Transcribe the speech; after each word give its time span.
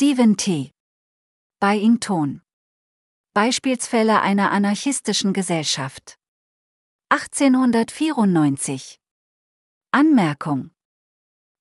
Stephen 0.00 0.38
T. 0.38 0.72
Byington. 1.60 2.40
Beispielsfälle 3.34 4.22
einer 4.22 4.50
anarchistischen 4.50 5.34
Gesellschaft. 5.34 6.16
1894. 7.10 8.98
Anmerkung. 9.90 10.70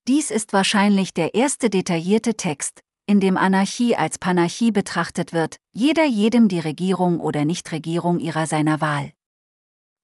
Dies 0.07 0.31
ist 0.31 0.53
wahrscheinlich 0.53 1.13
der 1.13 1.33
erste 1.33 1.69
detaillierte 1.69 2.35
Text, 2.35 2.79
in 3.07 3.19
dem 3.19 3.35
Anarchie 3.35 3.97
als 3.97 4.17
Panarchie 4.17 4.71
betrachtet 4.71 5.33
wird, 5.33 5.57
jeder 5.73 6.05
jedem 6.05 6.47
die 6.47 6.61
Regierung 6.61 7.19
oder 7.19 7.43
Nichtregierung 7.43 8.19
ihrer 8.19 8.47
seiner 8.47 8.79
Wahl. 8.79 9.11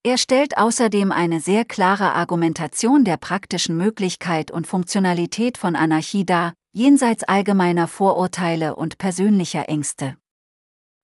Er 0.03 0.17
stellt 0.17 0.57
außerdem 0.57 1.13
eine 1.13 1.39
sehr 1.39 1.63
klare 1.63 2.11
Argumentation 2.11 3.05
der 3.05 3.15
praktischen 3.15 3.77
Möglichkeit 3.77 4.51
und 4.51 4.67
Funktionalität 4.67 5.57
von 5.57 5.77
Anarchie 5.77 6.25
dar, 6.25 6.53
jenseits 6.75 7.23
allgemeiner 7.23 7.87
Vorurteile 7.87 8.75
und 8.75 8.97
persönlicher 8.97 9.69
Ängste. 9.69 10.17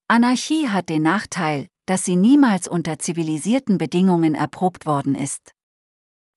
Anarchie 0.10 0.68
hat 0.68 0.90
den 0.90 1.02
Nachteil, 1.02 1.68
dass 1.86 2.04
sie 2.04 2.18
niemals 2.18 2.68
unter 2.68 3.00
zivilisierten 3.00 3.78
Bedingungen 3.78 4.36
erprobt 4.36 4.86
worden 4.86 5.16
ist. 5.16 5.54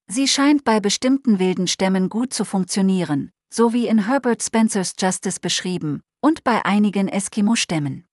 Sie 0.06 0.28
scheint 0.28 0.62
bei 0.62 0.78
bestimmten 0.78 1.40
wilden 1.40 1.66
Stämmen 1.66 2.08
gut 2.08 2.32
zu 2.32 2.44
funktionieren, 2.44 3.32
so 3.52 3.72
wie 3.72 3.88
in 3.88 4.06
Herbert 4.06 4.40
Spencers 4.40 4.94
Justice 4.96 5.40
beschrieben, 5.40 6.00
und 6.20 6.44
bei 6.44 6.64
einigen 6.64 7.08
Eskimo-Stämmen. 7.08 8.06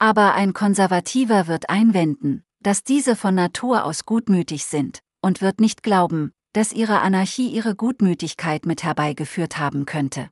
Aber 0.00 0.34
ein 0.34 0.52
Konservativer 0.52 1.46
wird 1.46 1.70
einwenden, 1.70 2.42
dass 2.58 2.82
diese 2.82 3.14
von 3.14 3.36
Natur 3.36 3.84
aus 3.84 4.04
gutmütig 4.04 4.64
sind, 4.64 4.98
und 5.22 5.40
wird 5.40 5.60
nicht 5.60 5.84
glauben, 5.84 6.32
dass 6.54 6.72
ihre 6.72 7.00
Anarchie 7.00 7.48
ihre 7.48 7.74
Gutmütigkeit 7.74 8.64
mit 8.64 8.84
herbeigeführt 8.84 9.58
haben 9.58 9.84
könnte. 9.84 10.30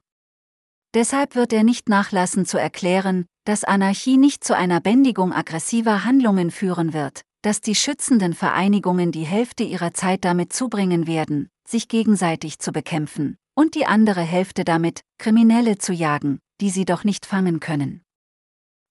Deshalb 0.95 1.35
wird 1.35 1.53
er 1.53 1.65
nicht 1.65 1.89
nachlassen 1.89 2.47
zu 2.47 2.59
erklären, 2.59 3.27
dass 3.45 3.65
Anarchie 3.65 4.17
nicht 4.17 4.45
zu 4.45 4.57
einer 4.57 4.81
Bändigung 4.81 5.33
aggressiver 5.33 6.05
Handlungen 6.05 6.51
führen 6.51 6.93
wird, 6.93 7.23
dass 7.43 7.61
die 7.61 7.75
schützenden 7.75 8.35
Vereinigungen 8.35 9.11
die 9.11 9.25
Hälfte 9.25 9.65
ihrer 9.65 9.95
Zeit 9.95 10.25
damit 10.25 10.53
zubringen 10.53 11.07
werden, 11.07 11.49
sich 11.67 11.89
gegenseitig 11.89 12.61
zu 12.61 12.71
bekämpfen, 12.73 13.37
und 13.55 13.75
die 13.75 13.87
andere 13.87 14.21
Hälfte 14.21 14.65
damit, 14.65 15.01
Kriminelle 15.19 15.79
zu 15.79 15.93
jagen, 15.93 16.39
die 16.61 16.71
sie 16.71 16.85
doch 16.85 17.03
nicht 17.03 17.27
fangen 17.27 17.59
können. 17.59 18.03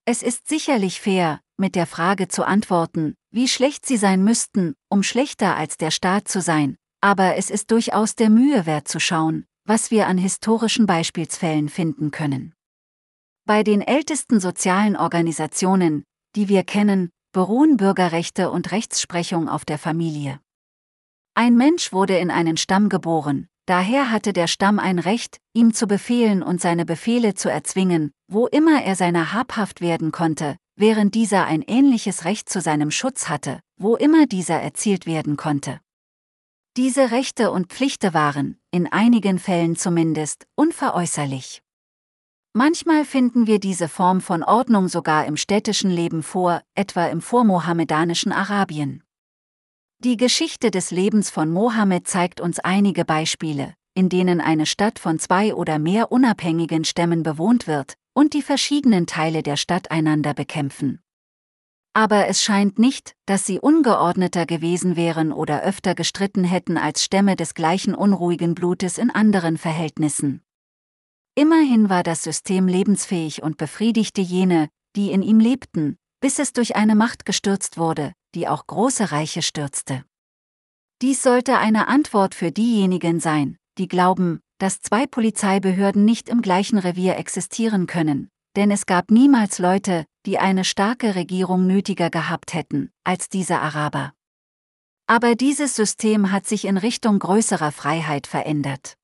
Es 0.04 0.22
ist 0.22 0.50
sicherlich 0.50 1.00
fair, 1.00 1.40
mit 1.58 1.76
der 1.76 1.86
Frage 1.86 2.28
zu 2.28 2.44
antworten, 2.44 3.16
wie 3.30 3.48
schlecht 3.48 3.86
sie 3.86 3.98
sein 3.98 4.24
müssten, 4.24 4.74
um 4.90 5.04
schlechter 5.04 5.56
als 5.56 5.78
der 5.78 5.92
Staat 5.92 6.28
zu 6.28 6.42
sein, 6.42 6.76
aber 7.02 7.36
es 7.36 7.50
ist 7.50 7.72
durchaus 7.72 8.16
der 8.16 8.30
Mühe 8.30 8.66
wert 8.66 8.88
zu 8.88 9.00
schauen, 9.00 9.46
was 9.66 9.92
wir 9.92 10.08
an 10.08 10.18
historischen 10.18 10.86
Beispielsfällen 10.86 11.68
finden 11.68 12.12
können. 12.12 12.54
Bei 13.46 13.64
den 13.64 13.82
ältesten 13.82 14.40
sozialen 14.40 14.96
Organisationen, 14.96 16.04
die 16.36 16.48
wir 16.48 16.64
kennen, 16.64 17.10
beruhen 17.34 17.78
Bürgerrechte 17.78 18.52
und 18.52 18.72
Rechtsprechung 18.72 19.50
auf 19.50 19.66
der 19.66 19.78
Familie. 19.78 20.40
Ein 21.34 21.56
Mensch 21.56 21.92
wurde 21.92 22.18
in 22.18 22.30
einen 22.30 22.58
Stamm 22.58 22.90
geboren, 22.90 23.48
daher 23.66 24.12
hatte 24.12 24.34
der 24.34 24.48
Stamm 24.48 24.80
ein 24.80 25.00
Recht, 25.00 25.38
ihm 25.54 25.74
zu 25.74 25.88
befehlen 25.88 26.44
und 26.44 26.62
seine 26.62 26.86
Befehle 26.86 27.34
zu 27.34 27.50
erzwingen, 27.50 28.12
wo 28.28 28.48
immer 28.48 28.84
er 28.84 28.96
seiner 28.96 29.34
habhaft 29.34 29.82
werden 29.82 30.12
konnte, 30.12 30.58
während 30.76 31.16
dieser 31.16 31.46
ein 31.46 31.62
ähnliches 31.62 32.26
Recht 32.26 32.50
zu 32.50 32.62
seinem 32.62 32.92
Schutz 32.92 33.28
hatte, 33.30 33.60
wo 33.78 33.96
immer 33.96 34.28
dieser 34.28 34.62
erzielt 34.62 35.06
werden 35.06 35.38
konnte. 35.38 35.80
Diese 36.78 37.12
Rechte 37.12 37.52
und 37.52 37.68
Pflichten 37.68 38.14
waren, 38.14 38.58
in 38.72 38.88
einigen 38.90 39.40
Fällen 39.40 39.76
zumindest, 39.76 40.48
unveräußerlich. 40.56 41.62
Manchmal 42.54 43.04
finden 43.04 43.46
wir 43.46 43.60
diese 43.60 43.90
Form 43.90 44.22
von 44.22 44.42
Ordnung 44.42 44.88
sogar 44.88 45.26
im 45.26 45.36
städtischen 45.36 45.92
Leben 45.92 46.24
vor, 46.24 46.62
etwa 46.74 47.08
im 47.08 47.20
vormohammedanischen 47.20 48.32
Arabien. 48.32 49.04
Die 50.00 50.16
Geschichte 50.16 50.72
des 50.72 50.92
Lebens 50.92 51.30
von 51.30 51.52
Mohammed 51.52 52.08
zeigt 52.08 52.40
uns 52.40 52.60
einige 52.60 53.04
Beispiele, 53.04 53.74
in 53.94 54.08
denen 54.08 54.40
eine 54.40 54.66
Stadt 54.66 54.98
von 54.98 55.20
zwei 55.20 55.54
oder 55.54 55.78
mehr 55.78 56.10
unabhängigen 56.10 56.86
Stämmen 56.86 57.22
bewohnt 57.22 57.68
wird 57.68 57.96
und 58.14 58.34
die 58.34 58.42
verschiedenen 58.42 59.08
Teile 59.08 59.44
der 59.44 59.58
Stadt 59.58 59.92
einander 59.92 60.34
bekämpfen 60.34 61.02
aber 61.94 62.28
es 62.28 62.42
scheint 62.42 62.80
nicht, 62.80 63.16
dass 63.26 63.46
sie 63.46 63.60
ungeordneter 63.60 64.46
gewesen 64.46 64.96
wären 64.96 65.34
oder 65.34 65.64
öfter 65.64 65.94
gestritten 65.96 66.44
hätten 66.44 66.78
als 66.78 67.04
Stämme 67.04 67.36
des 67.36 67.54
gleichen 67.54 67.94
unruhigen 67.94 68.56
Blutes 68.56 68.98
in 68.98 69.10
anderen 69.10 69.58
Verhältnissen. 69.58 70.42
Immerhin 71.36 71.90
war 71.90 72.04
das 72.04 72.24
System 72.24 72.68
lebensfähig 72.68 73.44
und 73.44 73.58
befriedigte 73.58 74.22
jene, 74.22 74.70
die 74.96 75.12
in 75.12 75.22
ihm 75.22 75.40
lebten, 75.40 75.98
bis 76.22 76.40
es 76.40 76.54
durch 76.54 76.76
eine 76.76 76.96
Macht 76.96 77.26
gestürzt 77.26 77.78
wurde, 77.78 78.14
die 78.36 78.48
auch 78.48 78.68
große 78.68 79.12
Reiche 79.12 79.42
stürzte. 79.42 80.04
Dies 81.02 81.24
sollte 81.24 81.58
eine 81.58 81.88
Antwort 81.88 82.36
für 82.36 82.52
diejenigen 82.52 83.20
sein, 83.20 83.58
die 83.78 83.88
glauben, 83.88 84.40
dass 84.60 84.82
zwei 84.82 85.08
Polizeibehörden 85.08 86.06
nicht 86.06 86.30
im 86.30 86.42
gleichen 86.42 86.78
Revier 86.78 87.18
existieren 87.18 87.88
können, 87.88 88.30
denn 88.56 88.70
es 88.70 88.86
gab 88.86 89.10
niemals 89.10 89.58
Leute, 89.58 90.06
die 90.26 90.40
eine 90.40 90.64
starke 90.64 91.16
Regierung 91.16 91.68
nötiger 91.68 92.10
gehabt 92.10 92.54
hätten, 92.54 92.92
als 93.04 93.30
diese 93.30 93.60
Araber. 93.60 94.14
Aber 95.08 95.36
dieses 95.36 95.76
System 95.76 96.32
hat 96.32 96.48
sich 96.48 96.66
in 96.66 96.78
Richtung 96.78 97.20
größerer 97.20 97.72
Freiheit 97.72 98.28
verändert. 98.28 98.98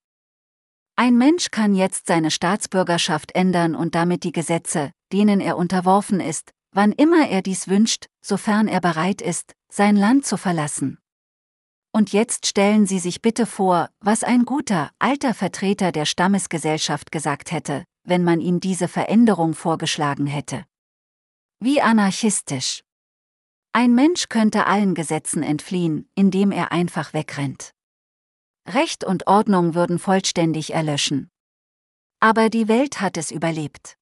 Ein 0.95 1.17
Mensch 1.17 1.51
kann 1.51 1.75
jetzt 1.75 2.07
seine 2.07 2.31
Staatsbürgerschaft 2.31 3.35
ändern 3.35 3.75
und 3.75 3.93
damit 3.93 4.23
die 4.23 4.31
Gesetze, 4.31 4.91
denen 5.11 5.39
er 5.39 5.57
unterworfen 5.57 6.19
ist, 6.19 6.51
wann 6.71 6.91
immer 6.91 7.27
er 7.27 7.41
dies 7.41 7.67
wünscht, 7.67 8.07
sofern 8.21 8.67
er 8.67 8.81
bereit 8.81 9.21
ist, 9.21 9.53
sein 9.71 9.95
Land 9.95 10.25
zu 10.25 10.37
verlassen. 10.37 10.97
Und 11.91 12.13
jetzt 12.13 12.45
stellen 12.45 12.85
Sie 12.85 12.99
sich 12.99 13.21
bitte 13.21 13.45
vor, 13.45 13.89
was 13.99 14.23
ein 14.23 14.45
guter, 14.45 14.91
alter 14.99 15.33
Vertreter 15.33 15.91
der 15.91 16.05
Stammesgesellschaft 16.05 17.11
gesagt 17.11 17.51
hätte, 17.51 17.85
wenn 18.03 18.23
man 18.23 18.39
ihm 18.39 18.59
diese 18.59 18.87
Veränderung 18.87 19.53
vorgeschlagen 19.53 20.27
hätte. 20.27 20.65
Wie 21.59 21.81
anarchistisch. 21.81 22.83
Ein 23.73 23.95
Mensch 23.95 24.29
könnte 24.29 24.67
allen 24.67 24.93
Gesetzen 24.93 25.41
entfliehen, 25.41 26.07
indem 26.13 26.51
er 26.51 26.71
einfach 26.71 27.13
wegrennt. 27.13 27.73
Recht 28.67 29.03
und 29.03 29.25
Ordnung 29.25 29.73
würden 29.73 29.97
vollständig 29.97 30.73
erlöschen. 30.73 31.31
Aber 32.19 32.49
die 32.49 32.67
Welt 32.67 33.01
hat 33.01 33.17
es 33.17 33.31
überlebt. 33.31 33.97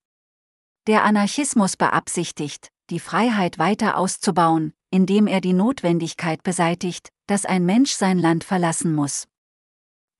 Der 0.87 1.05
Anarchismus 1.05 1.77
beabsichtigt, 1.77 2.73
die 2.89 2.99
Freiheit 2.99 3.57
weiter 3.57 3.97
auszubauen, 3.97 4.73
indem 4.91 5.25
er 5.25 5.39
die 5.39 5.53
Notwendigkeit 5.53 6.43
beseitigt, 6.43 7.09
dass 7.25 7.45
ein 7.45 7.65
Mensch 7.65 7.93
sein 7.93 8.19
Land 8.19 8.43
verlassen 8.43 8.93
muss. 8.93 9.29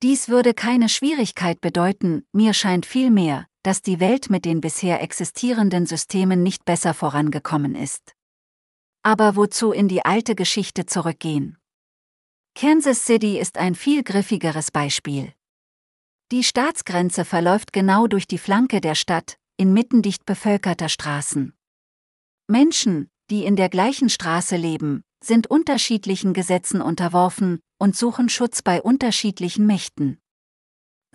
Dies 0.02 0.30
würde 0.30 0.54
keine 0.54 0.88
Schwierigkeit 0.88 1.60
bedeuten, 1.60 2.26
mir 2.32 2.54
scheint 2.54 2.86
vielmehr, 2.86 3.46
dass 3.66 3.82
die 3.82 3.98
Welt 3.98 4.30
mit 4.30 4.44
den 4.44 4.60
bisher 4.60 5.02
existierenden 5.02 5.86
Systemen 5.86 6.44
nicht 6.44 6.64
besser 6.64 6.94
vorangekommen 6.94 7.74
ist. 7.74 8.14
Aber 9.02 9.34
wozu 9.34 9.72
in 9.72 9.88
die 9.88 10.04
alte 10.04 10.36
Geschichte 10.36 10.86
zurückgehen? 10.86 11.58
Kansas 12.54 13.04
City 13.04 13.40
ist 13.40 13.58
ein 13.58 13.74
viel 13.74 14.04
griffigeres 14.04 14.70
Beispiel. 14.70 15.32
Die 16.30 16.44
Staatsgrenze 16.44 17.24
verläuft 17.24 17.72
genau 17.72 18.06
durch 18.06 18.28
die 18.28 18.38
Flanke 18.38 18.80
der 18.80 18.94
Stadt, 18.94 19.36
inmitten 19.56 20.00
dicht 20.00 20.26
bevölkerter 20.26 20.88
Straßen. 20.88 21.52
Menschen, 22.46 23.10
die 23.30 23.44
in 23.44 23.56
der 23.56 23.68
gleichen 23.68 24.10
Straße 24.10 24.54
leben, 24.54 25.02
sind 25.24 25.48
unterschiedlichen 25.48 26.34
Gesetzen 26.34 26.80
unterworfen 26.80 27.58
und 27.78 27.96
suchen 27.96 28.28
Schutz 28.28 28.62
bei 28.62 28.80
unterschiedlichen 28.80 29.66
Mächten. 29.66 30.20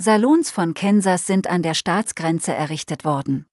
Salons 0.02 0.50
von 0.50 0.74
Kansas 0.74 1.28
sind 1.28 1.46
an 1.46 1.62
der 1.62 1.76
Staatsgrenze 1.76 2.52
errichtet 2.52 3.06
worden. 3.06 3.46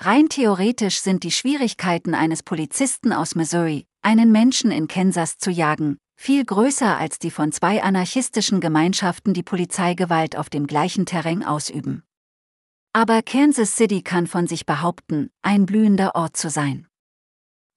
Rein 0.00 0.28
theoretisch 0.28 1.00
sind 1.00 1.24
die 1.24 1.32
Schwierigkeiten 1.32 2.14
eines 2.14 2.44
Polizisten 2.44 3.12
aus 3.12 3.34
Missouri, 3.34 3.84
einen 4.00 4.30
Menschen 4.30 4.70
in 4.70 4.86
Kansas 4.86 5.36
zu 5.38 5.50
jagen, 5.50 5.98
viel 6.14 6.44
größer 6.44 6.96
als 6.96 7.18
die 7.18 7.32
von 7.32 7.50
zwei 7.50 7.82
anarchistischen 7.82 8.60
Gemeinschaften 8.60 9.34
die 9.34 9.42
Polizeigewalt 9.42 10.36
auf 10.36 10.48
dem 10.48 10.68
gleichen 10.68 11.06
Terrain 11.06 11.42
ausüben. 11.42 12.04
Aber 12.92 13.20
Kansas 13.22 13.74
City 13.74 14.02
kann 14.02 14.28
von 14.28 14.46
sich 14.46 14.64
behaupten, 14.64 15.28
ein 15.42 15.66
blühender 15.66 16.14
Ort 16.14 16.36
zu 16.36 16.50
sein. 16.50 16.86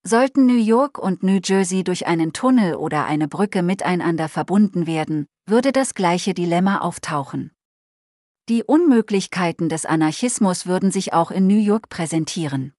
Sollten 0.03 0.45
New 0.45 0.61
York 0.61 0.99
und 0.99 1.23
New 1.23 1.39
Jersey 1.43 1.83
durch 1.83 2.05
einen 2.05 2.31
Tunnel 2.31 2.75
oder 2.75 3.05
eine 3.05 3.27
Brücke 3.27 3.63
miteinander 3.63 4.29
verbunden 4.29 4.85
werden, 4.85 5.25
würde 5.47 5.71
das 5.71 5.95
gleiche 5.95 6.35
Dilemma 6.35 6.77
auftauchen. 6.77 7.51
Die 8.49 8.63
Unmöglichkeiten 8.63 9.69
des 9.69 9.85
Anarchismus 9.85 10.65
würden 10.65 10.91
sich 10.91 11.13
auch 11.13 11.31
in 11.31 11.47
New 11.47 11.59
York 11.59 11.89
präsentieren. 11.89 12.73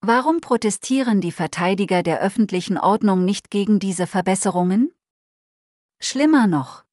Warum 0.00 0.40
protestieren 0.40 1.20
die 1.20 1.32
Verteidiger 1.32 2.02
der 2.02 2.20
öffentlichen 2.20 2.76
Ordnung 2.76 3.24
nicht 3.24 3.50
gegen 3.50 3.78
diese 3.78 4.06
Verbesserungen? 4.06 4.92
Schlimmer 6.00 6.46
noch. 6.46 6.84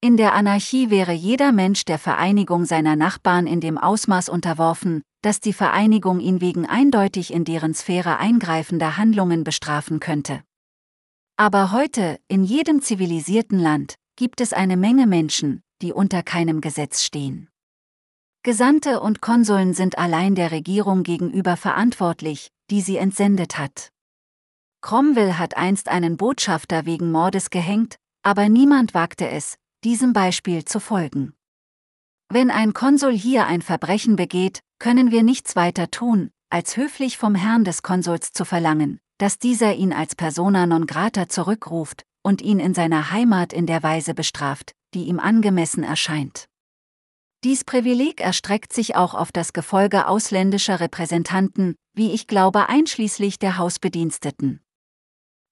In 0.00 0.16
der 0.16 0.34
Anarchie 0.34 0.90
wäre 0.90 1.12
jeder 1.12 1.52
Mensch 1.52 1.84
der 1.84 1.98
Vereinigung 1.98 2.64
seiner 2.66 2.96
Nachbarn 2.96 3.46
in 3.46 3.60
dem 3.60 3.78
Ausmaß 3.78 4.28
unterworfen, 4.28 5.02
dass 5.22 5.40
die 5.40 5.52
Vereinigung 5.52 6.20
ihn 6.20 6.40
wegen 6.40 6.66
eindeutig 6.66 7.32
in 7.32 7.44
deren 7.44 7.74
Sphäre 7.74 8.18
eingreifender 8.18 8.96
Handlungen 8.96 9.42
bestrafen 9.42 9.98
könnte. 9.98 10.42
Aber 11.36 11.72
heute, 11.72 12.20
in 12.28 12.44
jedem 12.44 12.82
zivilisierten 12.82 13.58
Land, 13.58 13.94
gibt 14.16 14.40
es 14.40 14.52
eine 14.52 14.76
Menge 14.76 15.06
Menschen, 15.06 15.62
die 15.82 15.92
unter 15.92 16.22
keinem 16.22 16.60
Gesetz 16.60 17.02
stehen. 17.02 17.48
Gesandte 18.42 19.00
und 19.00 19.20
Konsuln 19.20 19.74
sind 19.74 19.98
allein 19.98 20.34
der 20.34 20.52
Regierung 20.52 21.02
gegenüber 21.02 21.56
verantwortlich, 21.56 22.50
die 22.70 22.80
sie 22.80 22.96
entsendet 22.96 23.58
hat. 23.58 23.90
Cromwell 24.80 25.34
hat 25.34 25.56
einst 25.56 25.88
einen 25.88 26.16
Botschafter 26.16 26.86
wegen 26.86 27.10
Mordes 27.10 27.50
gehängt, 27.50 27.96
aber 28.22 28.48
niemand 28.48 28.94
wagte 28.94 29.28
es, 29.28 29.56
diesem 29.84 30.12
Beispiel 30.12 30.64
zu 30.64 30.80
folgen. 30.80 31.34
Wenn 32.28 32.50
ein 32.50 32.74
Konsul 32.74 33.12
hier 33.12 33.46
ein 33.46 33.62
Verbrechen 33.62 34.16
begeht, 34.16 34.60
können 34.78 35.10
wir 35.10 35.22
nichts 35.22 35.56
weiter 35.56 35.90
tun, 35.90 36.30
als 36.50 36.76
höflich 36.76 37.18
vom 37.18 37.34
Herrn 37.34 37.64
des 37.64 37.82
Konsuls 37.82 38.32
zu 38.32 38.44
verlangen, 38.44 39.00
dass 39.18 39.38
dieser 39.38 39.74
ihn 39.74 39.92
als 39.92 40.14
persona 40.14 40.66
non 40.66 40.86
grata 40.86 41.28
zurückruft 41.28 42.04
und 42.22 42.42
ihn 42.42 42.60
in 42.60 42.74
seiner 42.74 43.10
Heimat 43.10 43.52
in 43.52 43.66
der 43.66 43.82
Weise 43.82 44.14
bestraft, 44.14 44.72
die 44.94 45.04
ihm 45.04 45.18
angemessen 45.20 45.82
erscheint. 45.82 46.48
Dies 47.44 47.62
Privileg 47.64 48.20
erstreckt 48.20 48.72
sich 48.72 48.96
auch 48.96 49.14
auf 49.14 49.30
das 49.30 49.52
Gefolge 49.52 50.08
ausländischer 50.08 50.80
Repräsentanten, 50.80 51.76
wie 51.94 52.12
ich 52.12 52.26
glaube 52.26 52.68
einschließlich 52.68 53.38
der 53.38 53.58
Hausbediensteten. 53.58 54.60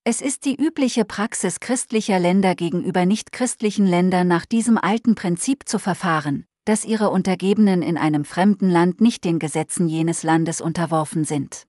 Es 0.03 0.21
ist 0.21 0.45
die 0.45 0.55
übliche 0.55 1.05
Praxis 1.05 1.61
christlicher 1.61 2.19
Länder 2.19 2.55
gegenüber 2.55 3.07
nichtchristlichen 3.07 3.87
Ländern 3.87 4.29
nach 4.29 4.47
diesem 4.47 4.79
alten 4.79 5.15
Prinzip 5.15 5.69
zu 5.69 5.79
verfahren, 5.79 6.45
dass 6.65 6.85
ihre 6.85 7.11
Untergebenen 7.11 7.83
in 7.83 7.97
einem 7.97 8.25
fremden 8.25 8.71
Land 8.71 9.01
nicht 9.01 9.25
den 9.25 9.39
Gesetzen 9.39 9.89
jenes 9.89 10.23
Landes 10.23 10.61
unterworfen 10.61 11.25
sind. 11.25 11.67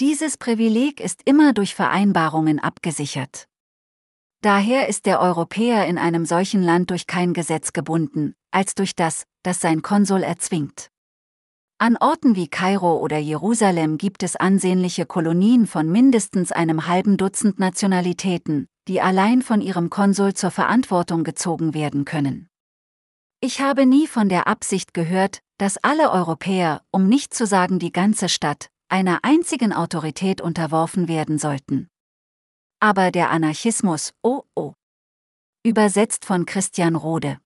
Dieses 0.00 0.36
Privileg 0.36 1.00
ist 1.00 1.22
immer 1.24 1.52
durch 1.52 1.74
Vereinbarungen 1.74 2.58
abgesichert. 2.58 3.46
Daher 4.44 4.90
ist 4.90 5.06
der 5.06 5.20
Europäer 5.20 5.86
in 5.86 5.96
einem 5.96 6.26
solchen 6.26 6.62
Land 6.62 6.90
durch 6.90 7.06
kein 7.06 7.32
Gesetz 7.32 7.72
gebunden, 7.72 8.34
als 8.50 8.74
durch 8.74 8.94
das, 8.94 9.24
das 9.42 9.62
sein 9.62 9.80
Konsul 9.80 10.22
erzwingt. 10.22 10.90
An 11.78 11.96
Orten 11.96 12.36
wie 12.36 12.48
Kairo 12.48 12.98
oder 12.98 13.16
Jerusalem 13.16 13.96
gibt 13.96 14.22
es 14.22 14.36
ansehnliche 14.36 15.06
Kolonien 15.06 15.66
von 15.66 15.90
mindestens 15.90 16.52
einem 16.52 16.86
halben 16.86 17.16
Dutzend 17.16 17.58
Nationalitäten, 17.58 18.68
die 18.86 19.00
allein 19.00 19.40
von 19.40 19.62
ihrem 19.62 19.88
Konsul 19.88 20.34
zur 20.34 20.50
Verantwortung 20.50 21.24
gezogen 21.24 21.72
werden 21.72 22.04
können. 22.04 22.50
Ich 23.40 23.62
habe 23.62 23.86
nie 23.86 24.06
von 24.06 24.28
der 24.28 24.46
Absicht 24.46 24.92
gehört, 24.92 25.40
dass 25.56 25.78
alle 25.78 26.10
Europäer, 26.10 26.82
um 26.90 27.08
nicht 27.08 27.32
zu 27.32 27.46
sagen 27.46 27.78
die 27.78 27.92
ganze 27.92 28.28
Stadt, 28.28 28.68
einer 28.90 29.20
einzigen 29.22 29.72
Autorität 29.72 30.42
unterworfen 30.42 31.08
werden 31.08 31.38
sollten. 31.38 31.88
Aber 32.84 33.10
der 33.10 33.30
Anarchismus, 33.30 34.12
oh 34.22 34.42
oh. 34.54 34.74
Übersetzt 35.64 36.26
von 36.26 36.44
Christian 36.44 36.96
Rode. 36.96 37.38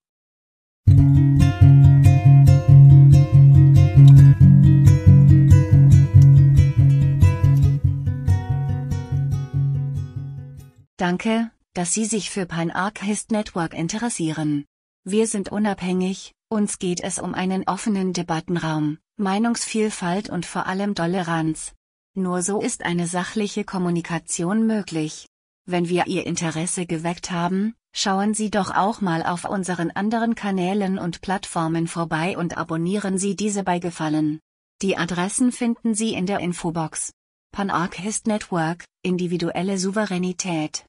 Danke, 10.97 11.53
dass 11.73 11.93
Sie 11.93 12.05
sich 12.05 12.31
für 12.31 12.45
Pan-Archist 12.47 13.31
Network 13.31 13.75
interessieren. 13.75 14.65
Wir 15.05 15.29
sind 15.29 15.53
unabhängig, 15.53 16.33
uns 16.49 16.81
geht 16.81 17.01
es 17.01 17.21
um 17.21 17.35
einen 17.35 17.63
offenen 17.69 18.13
Debattenraum, 18.13 18.99
Meinungsvielfalt 19.17 20.31
und 20.31 20.47
vor 20.47 20.67
allem 20.67 20.97
Toleranz. 20.97 21.77
Nur 22.15 22.43
so 22.43 22.61
ist 22.61 22.85
eine 22.85 23.07
sachliche 23.07 23.65
Kommunikation 23.65 24.67
möglich. 24.67 25.27
Wenn 25.67 25.89
wir 25.89 26.07
Ihr 26.07 26.27
Interesse 26.27 26.87
geweckt 26.87 27.31
haben, 27.31 27.75
schauen 27.95 28.35
Sie 28.35 28.51
doch 28.51 28.75
auch 28.75 29.01
mal 29.01 29.23
auf 29.23 29.45
unseren 29.45 29.91
anderen 29.91 30.35
Kanälen 30.35 30.99
und 30.99 31.21
Plattformen 31.21 31.87
vorbei 31.87 32.39
und 32.39 32.57
abonnieren 32.57 33.19
Sie 33.19 33.37
diese 33.37 33.65
bei 33.65 33.79
Gefallen. 33.79 34.41
Die 34.81 34.97
Adressen 34.97 35.53
finden 35.53 35.95
Sie 35.95 36.15
in 36.15 36.27
der 36.27 36.39
Infobox. 36.39 37.13
Pan-Archist 37.53 38.27
Network, 38.27 38.85
individuelle 39.03 39.79
Souveränität. 39.79 40.85